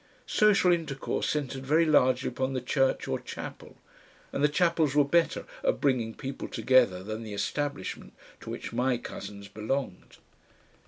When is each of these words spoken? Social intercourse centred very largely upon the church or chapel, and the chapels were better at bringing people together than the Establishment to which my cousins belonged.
Social 0.25 0.71
intercourse 0.71 1.29
centred 1.29 1.63
very 1.63 1.85
largely 1.85 2.27
upon 2.27 2.53
the 2.53 2.59
church 2.59 3.07
or 3.07 3.19
chapel, 3.19 3.77
and 4.33 4.43
the 4.43 4.49
chapels 4.49 4.95
were 4.95 5.05
better 5.05 5.45
at 5.63 5.79
bringing 5.79 6.15
people 6.15 6.47
together 6.47 7.03
than 7.03 7.21
the 7.21 7.35
Establishment 7.35 8.15
to 8.39 8.49
which 8.49 8.73
my 8.73 8.97
cousins 8.97 9.47
belonged. 9.47 10.17